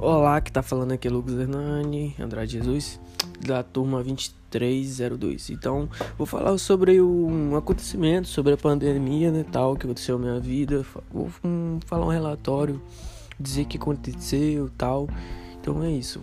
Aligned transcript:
Olá, 0.00 0.40
que 0.40 0.52
tá 0.52 0.62
falando 0.62 0.92
aqui 0.92 1.08
é 1.08 1.10
Lucas 1.10 1.34
Hernani, 1.34 2.14
Andrade 2.20 2.52
Jesus, 2.52 3.00
da 3.44 3.64
turma 3.64 4.00
2302. 4.04 5.50
Então, 5.50 5.88
vou 6.16 6.24
falar 6.24 6.56
sobre 6.56 7.02
um 7.02 7.56
acontecimento, 7.56 8.28
sobre 8.28 8.52
a 8.52 8.56
pandemia, 8.56 9.32
né, 9.32 9.44
tal, 9.50 9.74
que 9.74 9.86
aconteceu 9.86 10.16
na 10.16 10.26
minha 10.26 10.40
vida. 10.40 10.86
Vou 11.10 11.28
um, 11.42 11.80
falar 11.84 12.06
um 12.06 12.10
relatório, 12.10 12.80
dizer 13.40 13.62
o 13.62 13.66
que 13.66 13.76
aconteceu, 13.76 14.70
tal. 14.78 15.08
Então 15.60 15.82
é 15.82 15.90
isso. 15.90 16.20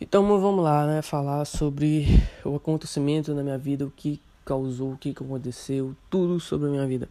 Então 0.00 0.26
vamos 0.40 0.64
lá, 0.64 0.86
né, 0.86 1.02
falar 1.02 1.44
sobre 1.44 2.06
o 2.42 2.56
acontecimento 2.56 3.34
na 3.34 3.42
minha 3.42 3.58
vida, 3.58 3.84
o 3.84 3.90
que 3.90 4.18
causou, 4.46 4.92
o 4.92 4.96
que 4.96 5.10
aconteceu, 5.10 5.94
tudo 6.08 6.40
sobre 6.40 6.68
a 6.68 6.70
minha 6.70 6.86
vida. 6.86 7.06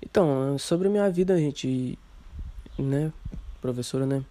Então, 0.00 0.56
sobre 0.58 0.86
a 0.86 0.90
minha 0.90 1.10
vida, 1.10 1.36
gente, 1.36 1.98
né, 2.78 3.12
professora, 3.60 4.06
né, 4.06 4.24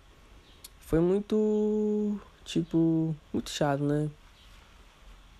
foi 0.79 0.99
muito, 0.99 2.17
tipo, 2.45 3.13
muito 3.33 3.49
chato, 3.49 3.83
né, 3.83 4.09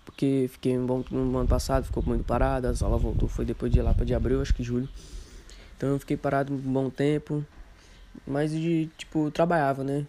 porque 0.06 0.48
fiquei 0.52 0.78
um 0.78 0.86
bom, 0.86 1.04
no 1.10 1.38
ano 1.38 1.48
passado, 1.48 1.86
ficou 1.86 2.04
muito 2.04 2.26
parada, 2.26 2.70
a 2.70 2.86
aula 2.86 2.98
voltou, 2.98 3.30
foi 3.30 3.46
depois 3.46 3.72
de 3.72 3.82
lá 3.82 3.94
para 3.94 4.06
de 4.06 4.14
abril, 4.14 4.42
acho 4.42 4.54
que 4.54 4.62
julho, 4.62 4.90
então 5.78 5.90
eu 5.90 6.00
fiquei 6.00 6.18
parado 6.18 6.54
um 6.54 6.58
bom 6.58 6.90
tempo, 6.90 7.46
mas 8.26 8.52
de, 8.52 8.90
tipo, 8.98 9.32
trabalhava, 9.32 9.82
né, 9.82 10.06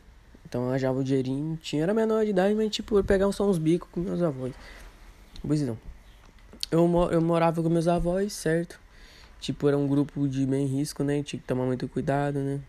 então 0.48 0.64
eu 0.64 0.70
arranjava 0.70 0.98
o 0.98 1.04
dinheirinho, 1.04 1.56
tinha, 1.62 1.84
era 1.84 1.94
menor 1.94 2.24
de 2.24 2.30
idade, 2.30 2.56
mas, 2.56 2.70
tipo, 2.70 2.98
eu 2.98 3.04
pegava 3.04 3.30
só 3.30 3.48
uns 3.48 3.58
bicos 3.58 3.88
com 3.92 4.00
meus 4.00 4.20
avós, 4.20 4.52
pois 5.46 5.62
não, 5.62 5.78
eu, 6.72 6.90
eu 7.12 7.20
morava 7.20 7.62
com 7.62 7.68
meus 7.68 7.86
avós, 7.86 8.32
certo, 8.32 8.80
Tipo, 9.40 9.68
era 9.68 9.78
um 9.78 9.86
grupo 9.86 10.28
de 10.28 10.44
bem 10.46 10.66
risco, 10.66 11.04
né? 11.04 11.22
Tinha 11.22 11.40
que 11.40 11.46
tomar 11.46 11.64
muito 11.64 11.88
cuidado, 11.88 12.40
né? 12.40 12.60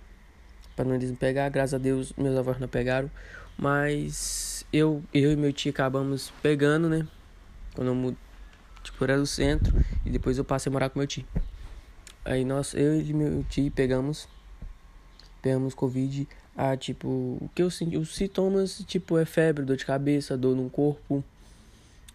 Pra 0.75 0.85
não 0.85 0.95
eles 0.95 1.09
me 1.09 1.17
pegar. 1.17 1.49
Graças 1.49 1.73
a 1.73 1.77
Deus, 1.77 2.13
meus 2.17 2.37
avós 2.37 2.59
não 2.59 2.67
pegaram. 2.67 3.09
Mas 3.57 4.65
eu, 4.71 5.03
eu 5.13 5.31
e 5.31 5.35
meu 5.35 5.51
tio 5.51 5.71
acabamos 5.71 6.31
pegando, 6.41 6.87
né? 6.87 7.07
Quando 7.75 7.87
eu 7.87 8.17
tipo, 8.83 9.03
era 9.03 9.17
do 9.17 9.25
centro. 9.25 9.75
E 10.05 10.09
depois 10.09 10.37
eu 10.37 10.45
passei 10.45 10.69
a 10.69 10.73
morar 10.73 10.89
com 10.89 10.99
meu 10.99 11.07
tio. 11.07 11.25
Aí 12.23 12.45
nós, 12.45 12.73
eu 12.73 13.01
e 13.01 13.13
meu 13.13 13.43
tio 13.49 13.71
pegamos. 13.71 14.27
Pegamos 15.41 15.73
Covid. 15.73 16.27
Ah, 16.55 16.75
tipo, 16.75 17.07
o 17.07 17.49
que 17.55 17.63
eu 17.63 17.71
senti, 17.71 17.97
os 17.97 18.15
sintomas, 18.15 18.83
tipo, 18.85 19.17
é 19.17 19.25
febre, 19.25 19.63
dor 19.63 19.77
de 19.77 19.85
cabeça, 19.85 20.37
dor 20.37 20.55
no 20.55 20.69
corpo. 20.69 21.23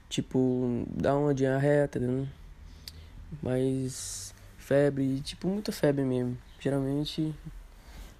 Tipo, 0.08 0.86
dá 0.90 1.16
uma 1.16 1.34
diarreia, 1.34 1.88
tá 1.88 1.98
entendendo? 1.98 2.28
Mas 3.42 4.33
febre, 4.64 5.20
tipo, 5.20 5.46
muita 5.48 5.70
febre 5.70 6.04
mesmo. 6.04 6.36
Geralmente, 6.58 7.34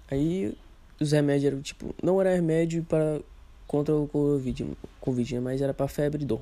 aí 0.09 0.55
os 0.99 1.11
remédios 1.11 1.51
eram, 1.51 1.61
tipo, 1.61 1.95
não 2.01 2.21
era 2.21 2.33
remédio 2.33 2.83
para 2.83 3.19
contra 3.67 3.95
o 3.95 4.07
Covid, 4.07 4.77
COVID 5.01 5.35
né, 5.35 5.41
mas 5.41 5.61
era 5.61 5.73
para 5.73 5.87
febre 5.87 6.21
e 6.21 6.25
dor. 6.25 6.41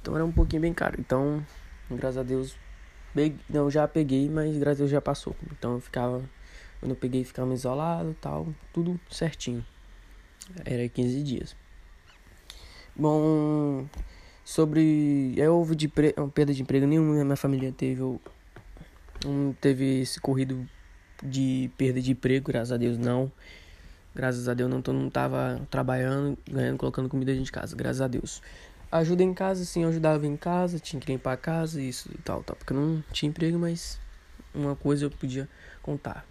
Então 0.00 0.14
era 0.14 0.24
um 0.24 0.32
pouquinho 0.32 0.62
bem 0.62 0.72
caro. 0.72 0.96
Então, 0.98 1.44
graças 1.90 2.18
a 2.18 2.22
Deus, 2.22 2.56
peguei, 3.12 3.36
não, 3.48 3.68
já 3.68 3.86
peguei, 3.88 4.28
mas 4.28 4.56
graças 4.56 4.78
a 4.78 4.82
Deus 4.82 4.90
já 4.90 5.00
passou. 5.00 5.34
Então 5.52 5.74
eu 5.74 5.80
ficava, 5.80 6.22
quando 6.78 6.92
eu 6.92 6.96
peguei, 6.96 7.24
ficava 7.24 7.52
isolado 7.52 8.16
tal, 8.20 8.46
tudo 8.72 8.98
certinho. 9.10 9.64
Era 10.64 10.88
15 10.88 11.22
dias. 11.22 11.56
Bom, 12.94 13.86
sobre. 14.44 15.34
Eu 15.36 15.56
houve 15.56 15.74
de 15.74 15.88
pre... 15.88 16.14
perda 16.34 16.52
de 16.52 16.62
emprego 16.62 16.86
nenhuma, 16.86 17.24
minha 17.24 17.36
família 17.36 17.72
teve. 17.72 18.02
Não 19.24 19.52
teve 19.52 20.02
esse 20.02 20.20
corrido 20.20 20.66
de 21.22 21.70
perda 21.76 22.00
de 22.00 22.12
emprego, 22.12 22.46
graças 22.46 22.72
a 22.72 22.76
Deus 22.76 22.96
não. 22.96 23.30
Graças 24.14 24.48
a 24.48 24.54
Deus 24.54 24.68
não, 24.68 24.82
não 24.92 25.10
tava 25.10 25.60
trabalhando, 25.70 26.36
ganhando, 26.50 26.78
colocando 26.78 27.08
comida 27.08 27.32
dentro 27.32 27.44
de 27.44 27.52
casa, 27.52 27.76
graças 27.76 28.00
a 28.00 28.08
Deus. 28.08 28.42
Ajuda 28.90 29.22
em 29.22 29.32
casa, 29.32 29.64
sim, 29.64 29.84
eu 29.84 29.88
ajudava 29.88 30.26
em 30.26 30.36
casa, 30.36 30.80
tinha 30.80 30.98
que 30.98 31.12
limpar 31.12 31.34
a 31.34 31.36
casa, 31.36 31.80
isso 31.80 32.10
e 32.12 32.18
tal, 32.18 32.42
tal. 32.42 32.56
Porque 32.56 32.72
eu 32.72 32.76
não 32.76 33.04
tinha 33.12 33.28
emprego, 33.28 33.56
mas 33.56 34.00
uma 34.52 34.74
coisa 34.74 35.04
eu 35.04 35.10
podia 35.10 35.48
contar. 35.80 36.26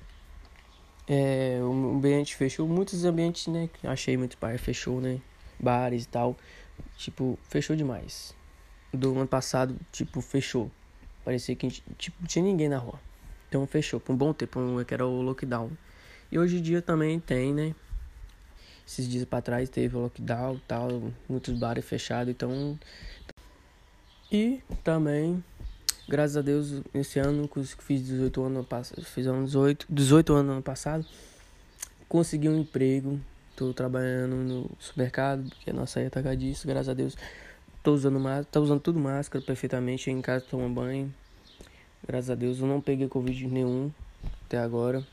É, 1.08 1.60
o 1.62 1.72
ambiente 1.72 2.36
fechou, 2.36 2.68
muitos 2.68 3.06
ambientes, 3.06 3.48
né, 3.48 3.70
achei 3.84 4.18
muito 4.18 4.38
bar 4.40 4.60
fechou, 4.60 5.00
né, 5.00 5.22
bares 5.60 6.04
e 6.04 6.08
tal. 6.08 6.38
Tipo, 6.98 7.40
fechou 7.44 7.76
demais. 7.76 8.36
Do 8.94 9.18
ano 9.18 9.28
passado, 9.28 9.76
tipo, 9.92 10.20
fechou. 10.22 10.70
Parecia 11.30 11.56
que 11.56 11.70
tipo, 11.96 12.26
tinha 12.26 12.44
ninguém 12.44 12.68
na 12.68 12.80
rua. 12.80 13.00
Então 13.48 13.68
fechou 13.68 14.00
por 14.00 14.14
um 14.14 14.16
bom 14.16 14.34
tempo, 14.34 14.60
que 14.84 14.96
era 14.96 15.06
o 15.06 15.22
lockdown. 15.22 15.70
E 16.32 16.40
hoje 16.40 16.58
em 16.58 16.62
dia 16.64 16.82
também 16.82 17.20
tem, 17.20 17.54
né? 17.54 17.76
Esses 18.84 19.08
dias 19.08 19.26
para 19.26 19.40
trás 19.40 19.70
teve 19.70 19.96
o 19.96 20.00
lockdown 20.00 20.60
tal, 20.68 21.14
muitos 21.30 21.54
bares 21.54 21.86
fechados, 21.86 22.32
então. 22.32 22.80
E 24.32 24.64
também, 24.84 25.44
graças 26.08 26.36
a 26.36 26.42
Deus, 26.42 26.82
esse 26.96 27.20
ano 27.20 27.48
que 27.48 27.64
fiz 27.64 28.04
18 28.04 28.42
anos 28.42 28.66
passado, 28.66 29.04
fiz 29.04 29.26
18, 29.26 29.86
18 29.88 30.34
anos 30.34 30.52
ano 30.54 30.64
passado, 30.64 31.06
consegui 32.08 32.50
um 32.50 32.62
emprego. 32.62 33.20
Tô 33.56 33.72
trabalhando 33.72 34.36
no 34.36 34.72
supermercado, 34.80 35.48
porque 35.48 35.70
a 35.70 35.74
nossa 35.74 36.00
é 36.00 36.36
disso, 36.36 36.66
graças 36.66 36.90
a 36.90 36.96
Deus. 36.96 37.16
Tô 37.90 37.96
usando 37.96 38.20
máscara, 38.20 38.46
tá 38.52 38.60
usando 38.60 38.80
tudo 38.80 39.00
máscara 39.00 39.44
perfeitamente. 39.44 40.12
Em 40.12 40.22
casa 40.22 40.46
tomo 40.48 40.70
banho. 40.70 41.12
Graças 42.08 42.30
a 42.30 42.36
Deus 42.36 42.60
eu 42.60 42.68
não 42.68 42.80
peguei 42.80 43.08
Covid 43.08 43.48
nenhum 43.48 43.92
até 44.46 44.60
agora. 44.60 45.04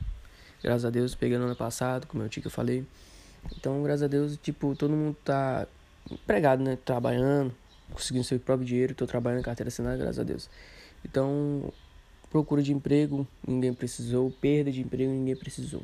Graças 0.61 0.85
a 0.85 0.91
Deus 0.91 1.15
peguei 1.15 1.39
no 1.39 1.45
ano 1.45 1.55
passado, 1.55 2.05
como 2.05 2.21
eu 2.21 2.29
tinha 2.29 2.43
que 2.43 2.45
eu 2.45 2.51
falei. 2.51 2.85
Então, 3.57 3.81
graças 3.81 4.03
a 4.03 4.07
Deus, 4.07 4.37
tipo, 4.37 4.75
todo 4.75 4.91
mundo 4.91 5.17
tá 5.25 5.65
empregado, 6.11 6.63
né? 6.63 6.77
Trabalhando, 6.85 7.51
conseguindo 7.91 8.23
seu 8.23 8.39
próprio 8.39 8.67
dinheiro. 8.67 8.93
Tô 8.93 9.07
trabalhando 9.07 9.43
carteira 9.43 9.69
assinada, 9.69 9.97
graças 9.97 10.19
a 10.19 10.23
Deus. 10.23 10.47
Então, 11.03 11.73
procura 12.29 12.61
de 12.61 12.73
emprego, 12.73 13.27
ninguém 13.47 13.73
precisou. 13.73 14.29
Perda 14.39 14.71
de 14.71 14.81
emprego, 14.81 15.11
ninguém 15.11 15.35
precisou. 15.35 15.81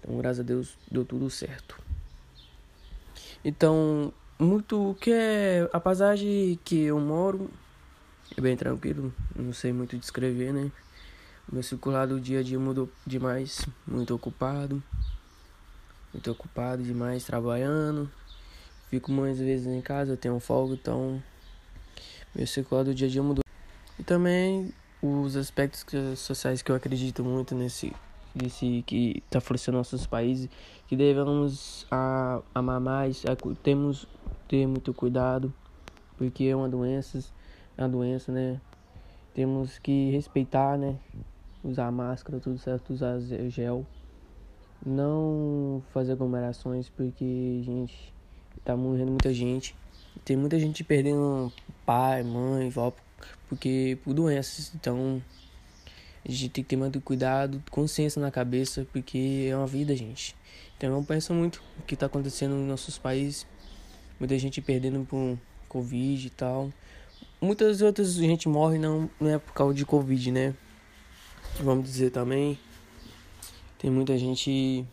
Então, 0.00 0.18
graças 0.18 0.40
a 0.40 0.42
Deus, 0.42 0.76
deu 0.90 1.04
tudo 1.04 1.30
certo. 1.30 1.80
Então, 3.44 4.12
muito 4.38 4.96
que 5.00 5.10
é 5.10 5.68
a 5.72 5.80
paisagem 5.80 6.58
que 6.64 6.84
eu 6.84 7.00
moro 7.00 7.50
é 8.36 8.40
bem 8.40 8.56
tranquilo, 8.56 9.12
não 9.34 9.52
sei 9.52 9.72
muito 9.72 9.96
descrever, 9.98 10.52
né? 10.52 10.70
Meu 11.50 11.62
circular 11.62 12.06
do 12.06 12.20
dia 12.20 12.40
a 12.40 12.42
dia 12.42 12.58
mudou 12.58 12.88
demais, 13.06 13.66
muito 13.86 14.14
ocupado, 14.14 14.82
muito 16.12 16.30
ocupado 16.30 16.82
demais 16.82 17.24
trabalhando. 17.24 18.10
Fico 18.90 19.10
muitas 19.10 19.38
vezes 19.38 19.66
em 19.66 19.80
casa, 19.80 20.16
tenho 20.16 20.38
folga, 20.38 20.74
então 20.74 21.22
meu 22.34 22.46
circular 22.46 22.84
do 22.84 22.94
dia 22.94 23.08
a 23.08 23.10
dia 23.10 23.22
mudou. 23.22 23.42
E 23.98 24.04
também 24.04 24.72
os 25.02 25.36
aspectos 25.36 25.84
sociais 26.18 26.62
que 26.62 26.70
eu 26.70 26.76
acredito 26.76 27.24
muito 27.24 27.54
nesse 27.54 27.92
desse 28.34 28.84
que 28.86 29.22
está 29.26 29.40
florescendo 29.40 29.78
nossos 29.78 30.06
países, 30.06 30.48
que 30.86 30.96
devemos 30.96 31.86
a, 31.90 32.40
amar 32.54 32.80
mais, 32.80 33.24
a, 33.26 33.34
temos 33.62 34.06
ter 34.48 34.66
muito 34.66 34.94
cuidado, 34.94 35.52
porque 36.16 36.44
é 36.44 36.56
uma 36.56 36.68
doença, 36.68 37.22
é 37.76 37.82
uma 37.82 37.88
doença, 37.88 38.32
né? 38.32 38.60
Temos 39.34 39.78
que 39.78 40.10
respeitar, 40.10 40.76
né? 40.78 40.96
Usar 41.62 41.92
máscara, 41.92 42.40
tudo 42.40 42.58
certo, 42.58 42.92
usar 42.92 43.20
gel. 43.48 43.86
Não 44.84 45.82
fazer 45.92 46.12
aglomerações, 46.12 46.88
porque, 46.88 47.60
gente, 47.62 48.12
tá 48.64 48.76
morrendo 48.76 49.10
muita 49.10 49.32
gente. 49.32 49.76
Tem 50.24 50.36
muita 50.36 50.58
gente 50.58 50.82
perdendo 50.82 51.52
pai, 51.84 52.22
mãe, 52.22 52.70
vó, 52.70 52.92
porque 53.48 53.98
por 54.02 54.14
doenças. 54.14 54.72
Então, 54.74 55.22
a 56.24 56.30
gente 56.30 56.48
tem 56.48 56.64
que 56.64 56.70
ter 56.70 56.76
muito 56.76 57.00
cuidado, 57.00 57.62
consciência 57.70 58.20
na 58.20 58.30
cabeça, 58.30 58.86
porque 58.92 59.46
é 59.50 59.56
uma 59.56 59.66
vida, 59.66 59.94
gente. 59.94 60.34
Então, 60.76 60.96
eu 60.96 61.02
penso 61.02 61.34
muito 61.34 61.62
o 61.78 61.82
que 61.82 61.94
está 61.94 62.06
acontecendo 62.06 62.54
nos 62.54 62.66
nossos 62.66 62.98
países 62.98 63.46
muita 64.18 64.38
gente 64.38 64.60
perdendo 64.60 65.04
por 65.06 65.38
Covid 65.68 66.26
e 66.26 66.30
tal. 66.30 66.72
Muitas 67.40 67.82
outras 67.82 68.14
gente 68.14 68.48
morre 68.48 68.78
não, 68.78 69.08
não 69.20 69.30
é 69.30 69.38
por 69.38 69.52
causa 69.52 69.74
de 69.74 69.86
Covid, 69.86 70.32
né? 70.32 70.54
Vamos 71.60 71.84
dizer 71.84 72.10
também. 72.10 72.58
Tem 73.78 73.90
muita 73.90 74.18
gente. 74.18 74.84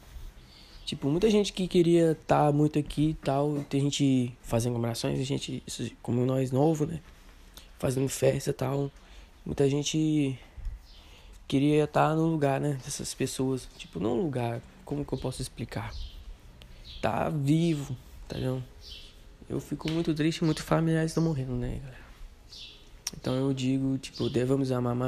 Tipo, 0.86 1.10
muita 1.10 1.30
gente 1.30 1.52
que 1.52 1.68
queria 1.68 2.12
estar 2.12 2.48
tá 2.48 2.52
muito 2.52 2.78
aqui 2.78 3.10
e 3.10 3.14
tal. 3.16 3.64
Tem 3.68 3.82
gente 3.82 4.32
fazendo 4.44 4.74
comemorações, 4.74 5.26
gente, 5.26 5.64
como 6.04 6.24
nós 6.26 6.52
novo, 6.52 6.86
né? 6.86 7.02
Fazendo 7.80 8.08
festa 8.08 8.52
e 8.52 8.54
tal. 8.54 8.92
Muita 9.44 9.68
gente 9.68 10.38
queria 11.48 11.86
estar 11.86 12.10
tá 12.10 12.16
no 12.16 12.28
lugar, 12.28 12.62
né? 12.62 12.78
Dessas 12.84 13.14
pessoas. 13.16 13.68
Tipo, 13.78 14.00
não 14.00 14.22
lugar. 14.22 14.62
Como 14.84 15.04
que 15.04 15.14
eu 15.14 15.18
posso 15.18 15.42
explicar? 15.42 15.92
Tá 17.02 17.30
vivo, 17.30 17.98
tá 18.28 18.38
vendo? 18.38 18.64
Eu 19.50 19.60
fico 19.60 19.92
muito 19.92 20.14
triste, 20.14 20.44
muito 20.44 20.64
familiares 20.64 21.12
estão 21.12 21.24
morrendo, 21.24 21.54
né, 21.54 21.80
galera? 21.80 22.06
Então 23.20 23.36
eu 23.36 23.54
digo, 23.54 23.98
tipo, 23.98 24.30
devemos 24.30 24.72
amar 24.72 24.96
mais. 24.96 25.04